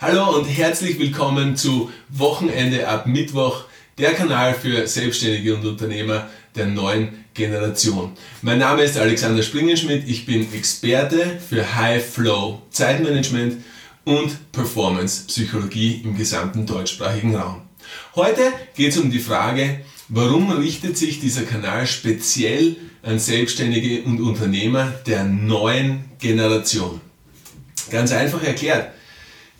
Hallo 0.00 0.36
und 0.36 0.46
herzlich 0.46 0.98
willkommen 0.98 1.56
zu 1.56 1.88
Wochenende 2.08 2.88
ab 2.88 3.06
Mittwoch, 3.06 3.66
der 3.96 4.12
Kanal 4.12 4.52
für 4.52 4.88
Selbstständige 4.88 5.54
und 5.54 5.64
Unternehmer 5.64 6.28
der 6.56 6.66
neuen 6.66 7.24
Generation. 7.32 8.12
Mein 8.42 8.58
Name 8.58 8.82
ist 8.82 8.98
Alexander 8.98 9.44
Springenschmidt, 9.44 10.08
ich 10.08 10.26
bin 10.26 10.52
Experte 10.52 11.38
für 11.48 11.76
High 11.76 12.04
Flow 12.04 12.60
Zeitmanagement 12.70 13.58
und 14.02 14.50
Performance 14.50 15.28
Psychologie 15.28 16.02
im 16.02 16.16
gesamten 16.16 16.66
deutschsprachigen 16.66 17.36
Raum. 17.36 17.62
Heute 18.16 18.52
geht 18.74 18.90
es 18.90 18.98
um 18.98 19.12
die 19.12 19.20
Frage, 19.20 19.78
warum 20.08 20.50
richtet 20.50 20.98
sich 20.98 21.20
dieser 21.20 21.42
Kanal 21.42 21.86
speziell 21.86 22.74
an 23.04 23.20
Selbstständige 23.20 24.02
und 24.02 24.20
Unternehmer 24.20 24.92
der 25.06 25.22
neuen 25.22 26.06
Generation. 26.18 27.00
Ganz 27.90 28.10
einfach 28.10 28.42
erklärt, 28.42 28.90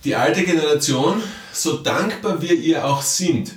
die 0.05 0.15
alte 0.15 0.45
Generation, 0.45 1.23
so 1.53 1.79
dankbar 1.79 2.41
wir 2.43 2.55
ihr 2.55 2.85
auch 2.85 3.03
sind, 3.03 3.53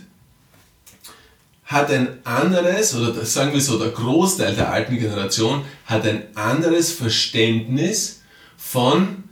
hat 1.66 1.92
ein 1.92 2.26
anderes, 2.26 2.96
oder 2.96 3.26
sagen 3.26 3.52
wir 3.54 3.60
so, 3.60 3.78
der 3.78 3.90
Großteil 3.90 4.56
der 4.56 4.72
alten 4.72 4.98
Generation 4.98 5.66
hat 5.86 6.06
ein 6.06 6.24
anderes 6.36 6.94
Verständnis 6.94 8.22
von, 8.58 9.26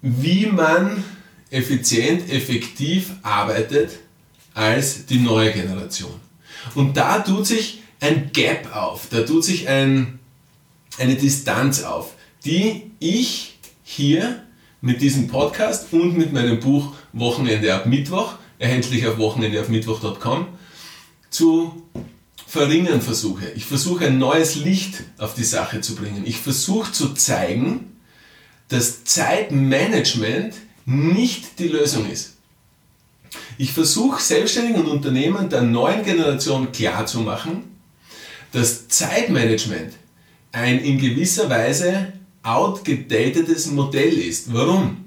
wie 0.00 0.46
man 0.46 1.02
effizient, 1.50 2.30
effektiv 2.30 3.10
arbeitet 3.22 3.98
als 4.54 5.06
die 5.06 5.18
neue 5.18 5.52
Generation. 5.52 6.20
Und 6.76 6.96
da 6.96 7.18
tut 7.18 7.46
sich 7.46 7.82
ein 8.00 8.30
Gap 8.32 8.74
auf, 8.76 9.08
da 9.10 9.22
tut 9.22 9.44
sich 9.44 9.68
ein, 9.68 10.20
eine 10.98 11.16
Distanz 11.16 11.82
auf, 11.82 12.14
die 12.44 12.92
ich 13.00 13.58
hier 13.82 14.44
mit 14.80 15.00
diesem 15.00 15.28
Podcast 15.28 15.92
und 15.92 16.16
mit 16.16 16.32
meinem 16.32 16.60
Buch 16.60 16.94
Wochenende 17.12 17.74
ab 17.74 17.86
Mittwoch, 17.86 18.34
erhältlich 18.58 19.06
auf 19.06 19.18
wochenendeabmittwoch.com, 19.18 20.46
zu 21.30 21.82
verringern 22.46 23.02
versuche. 23.02 23.50
Ich 23.56 23.66
versuche 23.66 24.06
ein 24.06 24.18
neues 24.18 24.56
Licht 24.56 25.02
auf 25.18 25.34
die 25.34 25.44
Sache 25.44 25.80
zu 25.80 25.96
bringen. 25.96 26.22
Ich 26.24 26.38
versuche 26.38 26.92
zu 26.92 27.14
zeigen, 27.14 27.96
dass 28.68 29.04
Zeitmanagement 29.04 30.54
nicht 30.86 31.58
die 31.58 31.68
Lösung 31.68 32.10
ist. 32.10 32.36
Ich 33.58 33.72
versuche 33.72 34.22
Selbstständigen 34.22 34.82
und 34.82 34.88
Unternehmern 34.88 35.50
der 35.50 35.62
neuen 35.62 36.04
Generation 36.04 36.72
klarzumachen, 36.72 37.64
dass 38.52 38.88
Zeitmanagement 38.88 39.92
ein 40.52 40.78
in 40.78 40.98
gewisser 40.98 41.50
Weise 41.50 42.12
outgedatetes 42.48 43.66
Modell 43.70 44.18
ist. 44.18 44.52
Warum? 44.52 45.04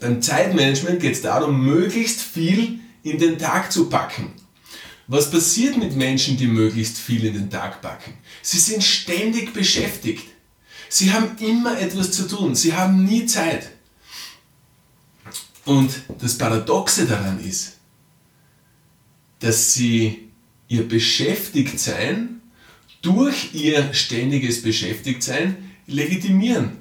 Beim 0.00 0.20
Zeitmanagement 0.20 1.00
geht 1.00 1.12
es 1.12 1.22
darum, 1.22 1.64
möglichst 1.64 2.20
viel 2.20 2.80
in 3.02 3.18
den 3.18 3.38
Tag 3.38 3.72
zu 3.72 3.88
packen. 3.88 4.32
Was 5.06 5.30
passiert 5.30 5.76
mit 5.76 5.96
Menschen, 5.96 6.36
die 6.36 6.46
möglichst 6.46 6.98
viel 6.98 7.24
in 7.24 7.34
den 7.34 7.50
Tag 7.50 7.82
packen? 7.82 8.14
Sie 8.42 8.58
sind 8.58 8.82
ständig 8.82 9.52
beschäftigt. 9.52 10.26
Sie 10.88 11.12
haben 11.12 11.36
immer 11.38 11.78
etwas 11.78 12.12
zu 12.12 12.28
tun. 12.28 12.54
Sie 12.54 12.72
haben 12.72 13.04
nie 13.04 13.26
Zeit. 13.26 13.70
Und 15.64 15.90
das 16.20 16.38
Paradoxe 16.38 17.06
daran 17.06 17.40
ist, 17.40 17.78
dass 19.40 19.74
sie 19.74 20.28
ihr 20.68 20.88
Beschäftigtsein 20.88 22.40
durch 23.00 23.54
ihr 23.54 23.92
ständiges 23.92 24.62
Beschäftigtsein 24.62 25.71
legitimieren. 25.92 26.78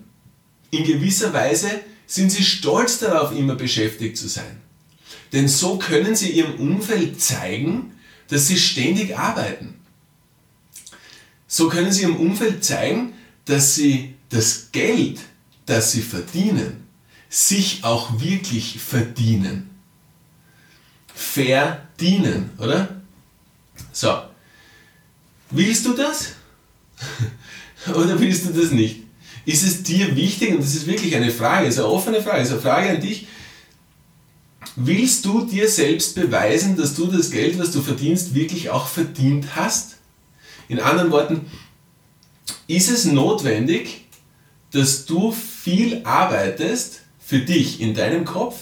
In 0.71 0.83
gewisser 0.83 1.33
Weise 1.33 1.69
sind 2.07 2.31
sie 2.31 2.43
stolz 2.43 2.99
darauf, 2.99 3.31
immer 3.31 3.55
beschäftigt 3.55 4.17
zu 4.17 4.27
sein. 4.27 4.57
Denn 5.31 5.47
so 5.47 5.77
können 5.77 6.15
sie 6.15 6.31
ihrem 6.31 6.55
Umfeld 6.55 7.21
zeigen, 7.21 7.93
dass 8.27 8.47
sie 8.47 8.57
ständig 8.57 9.17
arbeiten. 9.17 9.75
So 11.47 11.69
können 11.69 11.91
sie 11.91 12.03
ihrem 12.03 12.17
Umfeld 12.17 12.63
zeigen, 12.63 13.13
dass 13.45 13.75
sie 13.75 14.15
das 14.29 14.69
Geld, 14.71 15.19
das 15.65 15.91
sie 15.91 16.01
verdienen, 16.01 16.87
sich 17.29 17.83
auch 17.83 18.19
wirklich 18.21 18.79
verdienen. 18.79 19.69
Verdienen, 21.13 22.51
oder? 22.57 23.01
So. 23.91 24.21
Willst 25.49 25.85
du 25.85 25.93
das? 25.93 26.33
Oder 27.87 28.19
willst 28.19 28.45
du 28.45 28.53
das 28.53 28.71
nicht? 28.71 29.00
Ist 29.45 29.63
es 29.63 29.83
dir 29.83 30.15
wichtig, 30.15 30.51
und 30.51 30.59
das 30.59 30.75
ist 30.75 30.87
wirklich 30.87 31.15
eine 31.15 31.31
Frage, 31.31 31.67
ist 31.67 31.79
eine 31.79 31.87
offene 31.87 32.21
Frage, 32.21 32.41
ist 32.41 32.51
eine 32.51 32.61
Frage 32.61 32.89
an 32.89 33.01
dich, 33.01 33.27
willst 34.75 35.25
du 35.25 35.45
dir 35.45 35.67
selbst 35.67 36.15
beweisen, 36.15 36.77
dass 36.77 36.95
du 36.95 37.07
das 37.07 37.31
Geld, 37.31 37.57
was 37.57 37.71
du 37.71 37.81
verdienst, 37.81 38.35
wirklich 38.35 38.69
auch 38.69 38.87
verdient 38.87 39.55
hast? 39.55 39.97
In 40.69 40.79
anderen 40.79 41.11
Worten, 41.11 41.41
ist 42.67 42.89
es 42.89 43.05
notwendig, 43.05 44.05
dass 44.71 45.05
du 45.05 45.31
viel 45.31 46.01
arbeitest 46.05 47.01
für 47.19 47.39
dich 47.39 47.81
in 47.81 47.93
deinem 47.93 48.25
Kopf, 48.25 48.57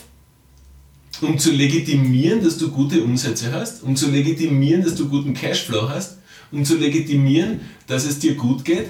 um 1.22 1.38
zu 1.38 1.52
legitimieren, 1.52 2.44
dass 2.44 2.58
du 2.58 2.72
gute 2.72 3.04
Umsätze 3.04 3.52
hast, 3.52 3.84
um 3.84 3.96
zu 3.96 4.10
legitimieren, 4.10 4.84
dass 4.84 4.96
du 4.96 5.10
guten 5.10 5.34
Cashflow 5.34 5.90
hast, 5.90 6.18
um 6.52 6.64
zu 6.66 6.78
legitimieren, 6.78 7.60
dass 7.88 8.06
es 8.06 8.20
dir 8.20 8.36
gut 8.36 8.64
geht? 8.64 8.88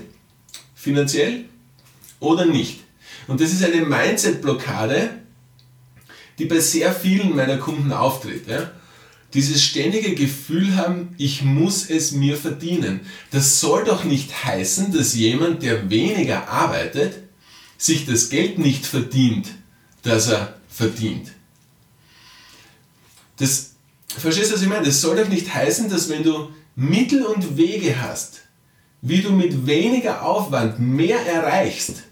finanziell 0.79 1.43
oder 2.19 2.45
nicht. 2.45 2.81
Und 3.27 3.41
das 3.41 3.51
ist 3.51 3.63
eine 3.63 3.85
Mindset-Blockade, 3.85 5.11
die 6.37 6.45
bei 6.45 6.59
sehr 6.59 6.93
vielen 6.93 7.35
meiner 7.35 7.57
Kunden 7.57 7.91
auftritt. 7.91 8.47
Ja? 8.47 8.71
Dieses 9.33 9.61
ständige 9.61 10.15
Gefühl 10.15 10.75
haben, 10.75 11.13
ich 11.17 11.43
muss 11.43 11.89
es 11.89 12.11
mir 12.11 12.37
verdienen. 12.37 13.01
Das 13.31 13.59
soll 13.59 13.83
doch 13.83 14.03
nicht 14.03 14.45
heißen, 14.45 14.91
dass 14.91 15.13
jemand, 15.13 15.61
der 15.61 15.89
weniger 15.89 16.49
arbeitet, 16.49 17.19
sich 17.77 18.05
das 18.05 18.29
Geld 18.29 18.57
nicht 18.57 18.85
verdient, 18.85 19.47
das 20.01 20.29
er 20.29 20.55
verdient. 20.67 21.31
Das, 23.37 23.73
verstehst 24.07 24.49
du, 24.49 24.55
was 24.55 24.61
ich 24.61 24.67
meine? 24.67 24.85
Das 24.85 25.01
soll 25.01 25.15
doch 25.17 25.29
nicht 25.29 25.53
heißen, 25.53 25.89
dass 25.89 26.09
wenn 26.09 26.23
du 26.23 26.49
Mittel 26.75 27.23
und 27.25 27.57
Wege 27.57 28.01
hast, 28.01 28.41
wie 29.01 29.21
du 29.21 29.31
mit 29.31 29.65
weniger 29.65 30.23
Aufwand 30.23 30.79
mehr 30.79 31.25
erreichst, 31.25 32.03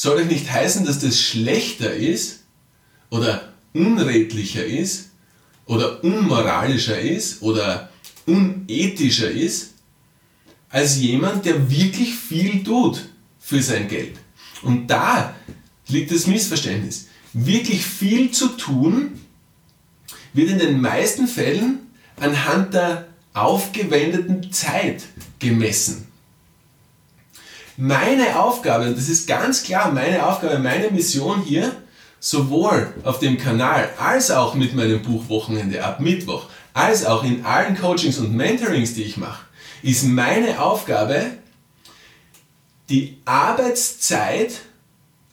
soll 0.00 0.22
doch 0.22 0.30
nicht 0.30 0.50
heißen, 0.50 0.86
dass 0.86 0.98
das 0.98 1.20
schlechter 1.20 1.92
ist 1.92 2.44
oder 3.10 3.52
unredlicher 3.74 4.64
ist 4.64 5.10
oder 5.66 6.02
unmoralischer 6.02 6.98
ist 6.98 7.42
oder 7.42 7.90
unethischer 8.24 9.30
ist, 9.30 9.74
als 10.70 10.96
jemand, 10.96 11.44
der 11.44 11.70
wirklich 11.70 12.14
viel 12.14 12.64
tut 12.64 13.10
für 13.38 13.62
sein 13.62 13.88
Geld. 13.88 14.16
Und 14.62 14.86
da 14.86 15.34
liegt 15.88 16.10
das 16.12 16.26
Missverständnis. 16.26 17.08
Wirklich 17.34 17.84
viel 17.84 18.30
zu 18.30 18.48
tun 18.56 19.20
wird 20.32 20.48
in 20.48 20.58
den 20.60 20.80
meisten 20.80 21.28
Fällen 21.28 21.80
anhand 22.18 22.72
der 22.72 23.08
aufgewendeten 23.34 24.50
Zeit 24.50 25.02
gemessen. 25.38 26.09
Meine 27.82 28.38
Aufgabe, 28.38 28.88
und 28.88 28.98
das 28.98 29.08
ist 29.08 29.26
ganz 29.26 29.62
klar 29.62 29.90
meine 29.90 30.26
Aufgabe, 30.26 30.58
meine 30.58 30.90
Mission 30.90 31.40
hier, 31.40 31.74
sowohl 32.18 32.92
auf 33.04 33.20
dem 33.20 33.38
Kanal 33.38 33.88
als 33.98 34.30
auch 34.30 34.52
mit 34.54 34.74
meinem 34.74 35.00
Buch 35.00 35.30
Wochenende 35.30 35.82
ab 35.82 35.98
Mittwoch, 35.98 36.50
als 36.74 37.06
auch 37.06 37.24
in 37.24 37.46
allen 37.46 37.78
Coachings 37.78 38.18
und 38.18 38.36
Mentorings, 38.36 38.92
die 38.92 39.04
ich 39.04 39.16
mache, 39.16 39.46
ist 39.80 40.04
meine 40.04 40.60
Aufgabe, 40.60 41.24
die 42.90 43.16
Arbeitszeit 43.24 44.52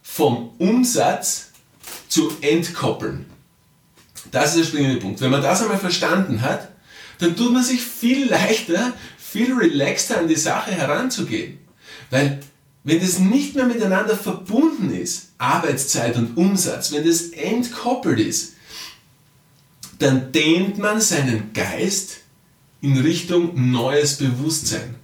vom 0.01 0.51
Umsatz 0.57 1.49
zu 2.07 2.31
entkoppeln. 2.39 3.25
Das 4.31 4.55
ist 4.55 4.59
der 4.59 4.63
springende 4.63 5.01
Punkt. 5.01 5.19
Wenn 5.19 5.31
man 5.31 5.43
das 5.43 5.61
einmal 5.61 5.79
verstanden 5.79 6.41
hat, 6.43 6.69
dann 7.19 7.35
tut 7.35 7.51
man 7.51 7.63
sich 7.63 7.81
viel 7.81 8.29
leichter, 8.29 8.93
viel 9.17 9.53
relaxter 9.53 10.19
an 10.19 10.29
die 10.29 10.35
Sache 10.35 10.71
heranzugehen. 10.71 11.66
Weil 12.09 12.39
wenn 12.83 13.01
das 13.01 13.19
nicht 13.19 13.55
mehr 13.55 13.65
miteinander 13.65 14.15
verbunden 14.15 14.93
ist, 14.93 15.29
Arbeitszeit 15.37 16.15
und 16.15 16.37
Umsatz, 16.37 16.91
wenn 16.91 17.05
das 17.05 17.29
entkoppelt 17.29 18.19
ist, 18.19 18.53
dann 19.99 20.31
dehnt 20.31 20.77
man 20.77 21.01
seinen 21.01 21.51
Geist 21.53 22.19
in 22.81 22.97
Richtung 22.97 23.71
neues 23.71 24.17
Bewusstsein. 24.17 24.95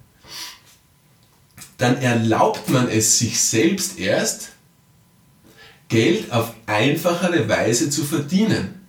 Dann 1.76 1.98
erlaubt 1.98 2.70
man 2.70 2.88
es 2.88 3.18
sich 3.18 3.40
selbst 3.40 3.98
erst, 3.98 4.50
Geld 5.88 6.32
auf 6.32 6.54
einfachere 6.66 7.48
Weise 7.48 7.90
zu 7.90 8.04
verdienen. 8.04 8.80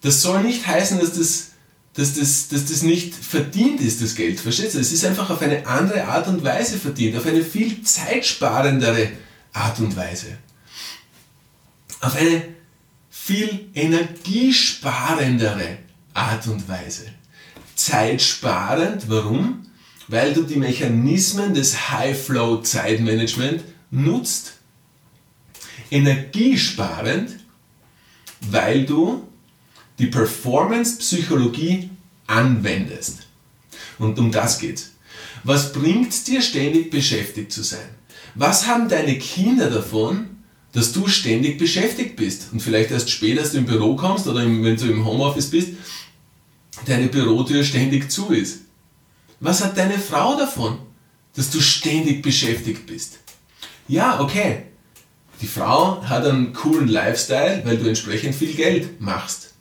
Das 0.00 0.20
soll 0.20 0.42
nicht 0.42 0.66
heißen, 0.66 0.98
dass 0.98 1.16
das 1.16 1.51
dass 1.94 2.14
das, 2.14 2.48
dass 2.48 2.66
das 2.66 2.82
nicht 2.82 3.14
verdient 3.14 3.80
ist, 3.80 4.02
das 4.02 4.14
Geld. 4.14 4.40
Verstehst 4.40 4.74
du? 4.74 4.78
Es 4.78 4.92
ist 4.92 5.04
einfach 5.04 5.30
auf 5.30 5.42
eine 5.42 5.66
andere 5.66 6.04
Art 6.04 6.28
und 6.28 6.42
Weise 6.42 6.78
verdient, 6.78 7.16
auf 7.16 7.26
eine 7.26 7.42
viel 7.42 7.82
zeitsparendere 7.82 9.10
Art 9.52 9.78
und 9.80 9.96
Weise. 9.96 10.38
auf 12.02 12.16
eine 12.16 12.42
viel 13.08 13.70
energiesparendere 13.74 15.78
Art 16.12 16.46
und 16.48 16.68
Weise. 16.68 17.06
Zeitsparend, 17.74 19.08
warum? 19.08 19.66
Weil 20.08 20.34
du 20.34 20.42
die 20.42 20.56
Mechanismen 20.56 21.54
des 21.54 21.90
High-Flow-Zeitmanagement 21.90 23.64
nutzt. 23.90 24.58
Energiesparend, 25.90 27.38
weil 28.40 28.84
du 28.84 29.26
die 30.02 30.08
Performance-Psychologie 30.08 31.88
anwendest. 32.26 33.20
Und 34.00 34.18
um 34.18 34.32
das 34.32 34.58
geht's. 34.58 34.94
Was 35.44 35.72
bringt 35.72 36.26
dir 36.26 36.42
ständig 36.42 36.90
beschäftigt 36.90 37.52
zu 37.52 37.62
sein? 37.62 37.88
Was 38.34 38.66
haben 38.66 38.88
deine 38.88 39.16
Kinder 39.18 39.70
davon, 39.70 40.42
dass 40.72 40.92
du 40.92 41.06
ständig 41.06 41.56
beschäftigt 41.56 42.16
bist 42.16 42.48
und 42.50 42.60
vielleicht 42.60 42.90
erst 42.90 43.10
später, 43.10 43.42
als 43.42 43.52
du 43.52 43.58
im 43.58 43.66
Büro 43.66 43.94
kommst 43.94 44.26
oder 44.26 44.44
wenn 44.44 44.76
du 44.76 44.86
im 44.86 45.04
Homeoffice 45.04 45.50
bist, 45.50 45.68
deine 46.86 47.06
Bürotür 47.06 47.62
ständig 47.62 48.10
zu 48.10 48.32
ist? 48.32 48.62
Was 49.38 49.62
hat 49.62 49.78
deine 49.78 49.98
Frau 49.98 50.36
davon, 50.36 50.78
dass 51.36 51.50
du 51.50 51.60
ständig 51.60 52.22
beschäftigt 52.22 52.86
bist? 52.86 53.20
Ja, 53.86 54.20
okay. 54.20 54.64
Die 55.40 55.46
Frau 55.46 56.02
hat 56.02 56.24
einen 56.24 56.52
coolen 56.52 56.88
Lifestyle, 56.88 57.62
weil 57.64 57.76
du 57.76 57.86
entsprechend 57.86 58.34
viel 58.34 58.54
Geld 58.54 59.00
machst. 59.00 59.51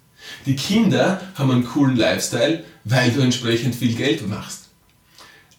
Die 0.45 0.55
Kinder 0.55 1.21
haben 1.35 1.51
einen 1.51 1.65
coolen 1.65 1.95
Lifestyle, 1.95 2.63
weil 2.83 3.11
du 3.11 3.21
entsprechend 3.21 3.75
viel 3.75 3.95
Geld 3.95 4.27
machst. 4.27 4.69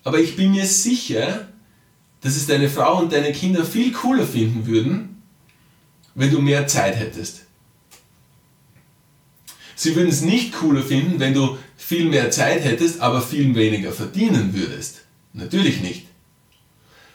Aber 0.04 0.18
ich 0.18 0.36
bin 0.36 0.52
mir 0.52 0.66
sicher, 0.66 1.48
dass 2.20 2.36
es 2.36 2.46
deine 2.46 2.68
Frau 2.68 3.00
und 3.00 3.12
deine 3.12 3.32
Kinder 3.32 3.64
viel 3.64 3.92
cooler 3.92 4.26
finden 4.26 4.66
würden, 4.66 5.22
wenn 6.14 6.30
du 6.30 6.40
mehr 6.40 6.66
Zeit 6.66 6.96
hättest. 6.96 7.42
Sie 9.74 9.96
würden 9.96 10.10
es 10.10 10.20
nicht 10.20 10.52
cooler 10.52 10.82
finden, 10.82 11.18
wenn 11.18 11.34
du 11.34 11.58
viel 11.76 12.04
mehr 12.04 12.30
Zeit 12.30 12.64
hättest, 12.64 13.00
aber 13.00 13.20
viel 13.22 13.54
weniger 13.54 13.92
verdienen 13.92 14.54
würdest. 14.54 15.02
Natürlich 15.32 15.80
nicht. 15.80 16.06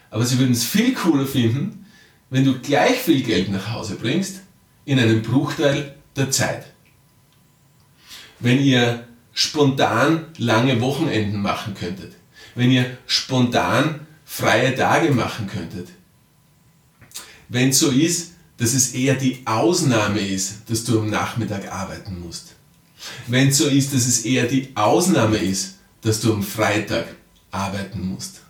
Aber 0.09 0.25
sie 0.25 0.39
würden 0.39 0.51
es 0.51 0.65
viel 0.65 0.93
cooler 0.93 1.25
finden, 1.25 1.85
wenn 2.29 2.43
du 2.43 2.59
gleich 2.59 2.97
viel 2.97 3.23
Geld 3.23 3.49
nach 3.49 3.71
Hause 3.71 3.95
bringst, 3.95 4.41
in 4.85 4.99
einem 4.99 5.21
Bruchteil 5.21 5.95
der 6.15 6.31
Zeit. 6.31 6.65
Wenn 8.39 8.61
ihr 8.61 9.07
spontan 9.33 10.25
lange 10.37 10.81
Wochenenden 10.81 11.41
machen 11.41 11.75
könntet, 11.75 12.13
wenn 12.55 12.71
ihr 12.71 12.97
spontan 13.05 14.07
freie 14.25 14.75
Tage 14.75 15.13
machen 15.13 15.47
könntet. 15.47 15.89
Wenn 17.49 17.69
es 17.69 17.79
so 17.79 17.91
ist, 17.91 18.31
dass 18.57 18.73
es 18.73 18.93
eher 18.93 19.13
die 19.13 19.43
Ausnahme 19.45 20.19
ist, 20.19 20.69
dass 20.69 20.83
du 20.83 20.99
am 20.99 21.09
Nachmittag 21.09 21.71
arbeiten 21.71 22.19
musst. 22.19 22.55
Wenn 23.27 23.49
es 23.49 23.57
so 23.57 23.67
ist, 23.67 23.93
dass 23.93 24.07
es 24.07 24.25
eher 24.25 24.47
die 24.47 24.75
Ausnahme 24.75 25.37
ist, 25.37 25.75
dass 26.01 26.19
du 26.19 26.33
am 26.33 26.41
Freitag 26.41 27.05
arbeiten 27.51 28.01
musst. 28.01 28.41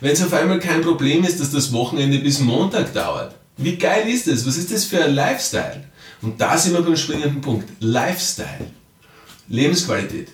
Wenn 0.00 0.12
es 0.12 0.22
auf 0.22 0.32
einmal 0.32 0.58
kein 0.58 0.82
Problem 0.82 1.24
ist, 1.24 1.38
dass 1.38 1.50
das 1.50 1.72
Wochenende 1.72 2.18
bis 2.18 2.40
Montag 2.40 2.92
dauert. 2.92 3.36
Wie 3.56 3.76
geil 3.76 4.08
ist 4.08 4.26
das? 4.26 4.46
Was 4.46 4.56
ist 4.56 4.72
das 4.72 4.84
für 4.84 5.04
ein 5.04 5.14
Lifestyle? 5.14 5.84
Und 6.20 6.40
da 6.40 6.58
sind 6.58 6.74
wir 6.74 6.82
beim 6.82 6.96
springenden 6.96 7.40
Punkt. 7.40 7.68
Lifestyle. 7.80 8.66
Lebensqualität. 9.50 10.28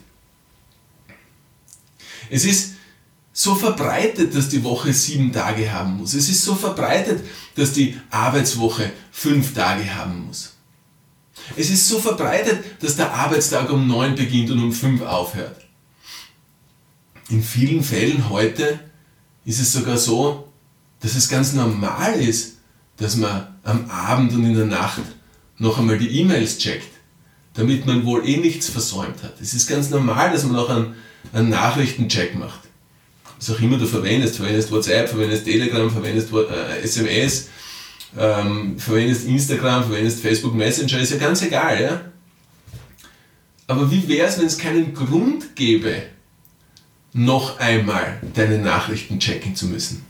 Es 2.30 2.44
ist 2.44 2.74
so 3.32 3.54
verbreitet, 3.54 4.34
dass 4.34 4.48
die 4.48 4.62
Woche 4.62 4.92
sieben 4.92 5.32
Tage 5.32 5.72
haben 5.72 5.96
muss. 5.96 6.14
Es 6.14 6.28
ist 6.28 6.44
so 6.44 6.54
verbreitet, 6.54 7.24
dass 7.54 7.72
die 7.72 7.98
Arbeitswoche 8.10 8.92
fünf 9.10 9.54
Tage 9.54 9.94
haben 9.94 10.26
muss. 10.26 10.52
Es 11.56 11.70
ist 11.70 11.88
so 11.88 11.98
verbreitet, 11.98 12.82
dass 12.82 12.96
der 12.96 13.12
Arbeitstag 13.12 13.70
um 13.70 13.86
neun 13.86 14.14
beginnt 14.14 14.50
und 14.50 14.62
um 14.62 14.72
fünf 14.72 15.02
aufhört. 15.02 15.64
In 17.28 17.42
vielen 17.42 17.82
Fällen 17.82 18.30
heute 18.30 18.78
ist 19.44 19.60
es 19.60 19.72
sogar 19.72 19.96
so, 19.96 20.52
dass 21.00 21.14
es 21.14 21.28
ganz 21.28 21.52
normal 21.52 22.20
ist, 22.20 22.56
dass 22.96 23.16
man 23.16 23.48
am 23.62 23.90
Abend 23.90 24.32
und 24.32 24.44
in 24.44 24.54
der 24.54 24.66
Nacht 24.66 25.02
noch 25.58 25.78
einmal 25.78 25.98
die 25.98 26.20
E-Mails 26.20 26.58
checkt, 26.58 26.95
damit 27.56 27.86
man 27.86 28.04
wohl 28.04 28.26
eh 28.28 28.36
nichts 28.36 28.68
versäumt 28.68 29.22
hat. 29.22 29.40
Es 29.40 29.54
ist 29.54 29.68
ganz 29.68 29.90
normal, 29.90 30.32
dass 30.32 30.44
man 30.44 30.52
noch 30.52 30.68
einen, 30.68 30.94
einen 31.32 31.50
Nachrichtencheck 31.50 32.36
macht 32.36 32.66
was 33.38 33.50
auch 33.50 33.60
immer 33.60 33.78
du 33.78 33.86
verwendest, 33.86 34.36
verwendest 34.36 34.70
WhatsApp, 34.70 35.08
verwendest 35.08 35.44
Telegram, 35.44 35.90
verwendest 35.90 36.32
äh, 36.32 36.80
SMS, 36.82 37.48
ähm, 38.18 38.78
verwendest 38.78 39.26
Instagram, 39.26 39.84
verwendest 39.84 40.20
Facebook 40.20 40.54
Messenger, 40.54 41.00
ist 41.00 41.12
ja 41.12 41.18
ganz 41.18 41.42
egal, 41.42 41.82
ja. 41.82 42.00
Aber 43.66 43.90
wie 43.90 44.08
wäre 44.08 44.28
es, 44.28 44.38
wenn 44.38 44.46
es 44.46 44.58
keinen 44.58 44.94
Grund 44.94 45.56
gäbe, 45.56 46.02
noch 47.12 47.58
einmal 47.58 48.20
deine 48.34 48.58
Nachrichten 48.58 49.18
checken 49.18 49.54
zu 49.54 49.66
müssen? 49.66 50.04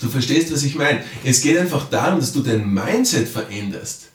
Du 0.00 0.08
verstehst, 0.08 0.52
was 0.52 0.62
ich 0.62 0.76
meine. 0.76 1.02
Es 1.24 1.40
geht 1.40 1.58
einfach 1.58 1.90
darum, 1.90 2.20
dass 2.20 2.32
du 2.32 2.40
dein 2.40 2.72
Mindset 2.72 3.28
veränderst. 3.28 4.07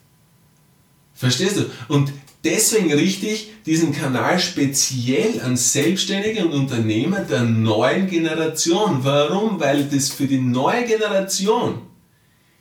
Verstehst 1.13 1.57
du? 1.57 1.65
Und 1.87 2.11
Deswegen 2.43 2.93
richte 2.93 3.27
ich 3.27 3.51
diesen 3.65 3.93
Kanal 3.93 4.37
speziell 4.37 5.39
an 5.41 5.55
Selbstständige 5.55 6.45
und 6.45 6.51
Unternehmer 6.51 7.21
der 7.21 7.43
neuen 7.43 8.07
Generation. 8.09 8.99
Warum? 9.03 9.61
Weil 9.61 9.85
das 9.85 10.09
für 10.09 10.27
die 10.27 10.41
neue 10.41 10.85
Generation 10.85 11.83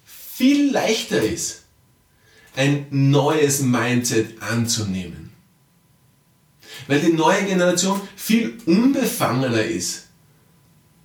viel 0.05 0.71
leichter 0.71 1.21
ist, 1.21 1.65
ein 2.55 2.87
neues 2.91 3.63
Mindset 3.63 4.41
anzunehmen. 4.41 5.31
Weil 6.87 7.01
die 7.01 7.13
neue 7.13 7.45
Generation 7.45 8.01
viel 8.15 8.59
unbefangener 8.67 9.63
ist 9.63 10.09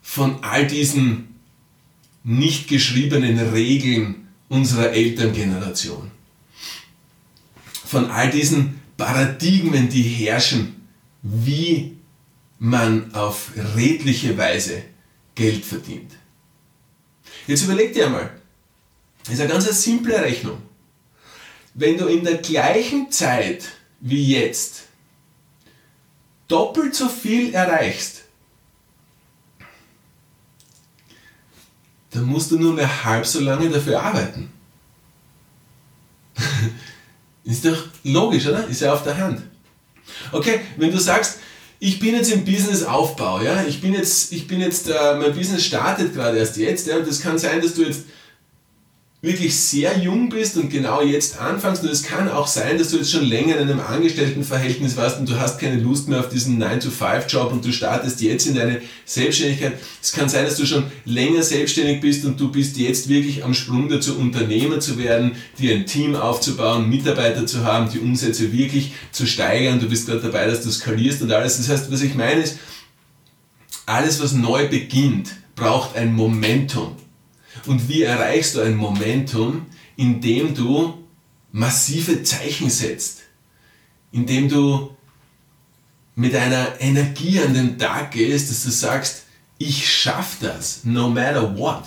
von 0.03 0.43
all 0.43 0.67
diesen 0.67 1.35
nicht 2.23 2.67
geschriebenen 2.67 3.39
Regeln 3.39 4.27
unserer 4.49 4.91
Elterngeneration 4.91 6.11
von 7.87 8.11
all 8.11 8.29
diesen 8.29 8.81
Paradigmen, 8.97 9.89
die 9.89 10.03
herrschen, 10.03 10.87
wie 11.21 11.97
man 12.59 13.13
auf 13.13 13.51
redliche 13.75 14.37
Weise 14.37 14.83
Geld 15.35 15.63
verdient. 15.63 16.11
Jetzt 17.45 17.63
überleg 17.63 17.93
dir 17.93 18.07
einmal, 18.07 18.31
das 19.23 19.35
ist 19.35 19.39
eine 19.41 19.49
ganz 19.49 19.83
simple 19.83 20.19
Rechnung. 20.21 20.61
Wenn 21.73 21.97
du 21.97 22.07
in 22.07 22.23
der 22.23 22.37
gleichen 22.37 23.11
Zeit 23.11 23.65
wie 23.99 24.33
jetzt 24.33 24.83
doppelt 26.47 26.95
so 26.95 27.07
viel 27.07 27.53
erreichst, 27.53 28.23
dann 32.11 32.23
musst 32.23 32.51
du 32.51 32.57
nur 32.57 32.73
mehr 32.73 33.05
halb 33.05 33.25
so 33.25 33.39
lange 33.39 33.69
dafür 33.69 34.01
arbeiten. 34.01 34.51
Ist 37.47 37.63
doch 37.63 37.77
logisch, 38.03 38.45
oder? 38.45 38.67
Ist 38.67 38.81
ja 38.81 38.93
auf 38.93 39.03
der 39.03 39.17
Hand. 39.17 39.41
Okay, 40.31 40.59
wenn 40.75 40.91
du 40.91 40.99
sagst, 40.99 41.39
ich 41.79 41.99
bin 41.99 42.13
jetzt 42.13 42.31
im 42.31 42.43
Businessaufbau, 42.43 43.41
ja, 43.41 43.63
ich 43.63 43.79
bin 43.79 43.93
jetzt, 43.93 44.33
ich 44.33 44.47
bin 44.47 44.59
jetzt, 44.59 44.89
äh, 44.89 45.15
mein 45.17 45.33
Business 45.33 45.63
startet 45.63 46.13
gerade 46.13 46.37
erst 46.37 46.57
jetzt, 46.57 46.87
ja, 46.87 46.97
und 46.97 47.07
das 47.07 47.21
kann 47.21 47.37
sein, 47.37 47.61
dass 47.61 47.73
du 47.73 47.83
jetzt 47.83 48.01
wirklich 49.27 49.55
sehr 49.55 49.99
jung 49.99 50.29
bist 50.29 50.57
und 50.57 50.69
genau 50.69 51.01
jetzt 51.01 51.39
anfängst 51.39 51.83
und 51.83 51.89
es 51.89 52.03
kann 52.03 52.29
auch 52.29 52.47
sein, 52.47 52.77
dass 52.77 52.89
du 52.89 52.97
jetzt 52.97 53.11
schon 53.11 53.25
länger 53.25 53.57
in 53.57 53.69
einem 53.69 53.79
Angestelltenverhältnis 53.79 54.97
warst 54.97 55.19
und 55.19 55.29
du 55.29 55.39
hast 55.39 55.59
keine 55.59 55.79
Lust 55.79 56.07
mehr 56.07 56.21
auf 56.21 56.29
diesen 56.29 56.61
9-to-5-Job 56.61 57.51
und 57.51 57.63
du 57.63 57.71
startest 57.71 58.21
jetzt 58.21 58.47
in 58.47 58.55
deine 58.55 58.81
Selbstständigkeit. 59.05 59.73
Es 60.01 60.13
kann 60.13 60.29
sein, 60.29 60.45
dass 60.45 60.55
du 60.55 60.65
schon 60.65 60.85
länger 61.05 61.43
selbstständig 61.43 62.01
bist 62.01 62.25
und 62.25 62.39
du 62.39 62.51
bist 62.51 62.77
jetzt 62.77 63.09
wirklich 63.09 63.43
am 63.43 63.53
Sprung 63.53 63.89
dazu, 63.89 64.17
Unternehmer 64.17 64.79
zu 64.79 64.97
werden, 64.97 65.33
dir 65.59 65.75
ein 65.75 65.85
Team 65.85 66.15
aufzubauen, 66.15 66.89
Mitarbeiter 66.89 67.45
zu 67.45 67.63
haben, 67.63 67.91
die 67.91 67.99
Umsätze 67.99 68.51
wirklich 68.51 68.93
zu 69.11 69.27
steigern. 69.27 69.79
Du 69.79 69.87
bist 69.87 70.07
gerade 70.07 70.21
dabei, 70.21 70.47
dass 70.47 70.61
du 70.61 70.71
skalierst 70.71 71.21
und 71.21 71.31
alles. 71.31 71.57
Das 71.57 71.69
heißt, 71.69 71.91
was 71.91 72.01
ich 72.01 72.15
meine 72.15 72.41
ist, 72.41 72.57
alles, 73.85 74.21
was 74.21 74.33
neu 74.33 74.67
beginnt, 74.67 75.31
braucht 75.55 75.95
ein 75.95 76.13
Momentum. 76.13 76.95
Und 77.67 77.89
wie 77.89 78.03
erreichst 78.03 78.55
du 78.55 78.61
ein 78.61 78.75
Momentum, 78.75 79.65
indem 79.97 80.55
du 80.55 81.03
massive 81.51 82.23
Zeichen 82.23 82.69
setzt, 82.69 83.23
indem 84.11 84.47
du 84.47 84.95
mit 86.15 86.33
einer 86.35 86.79
Energie 86.79 87.39
an 87.39 87.53
den 87.53 87.77
Tag 87.77 88.11
gehst, 88.11 88.49
dass 88.49 88.63
du 88.63 88.71
sagst, 88.71 89.23
ich 89.57 89.91
schaff 89.91 90.37
das, 90.39 90.83
no 90.83 91.09
matter 91.09 91.57
what. 91.57 91.83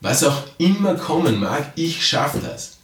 Was 0.00 0.22
auch 0.22 0.44
immer 0.58 0.94
kommen 0.94 1.40
mag, 1.40 1.72
ich 1.74 2.06
schaff 2.06 2.36
das. 2.40 2.78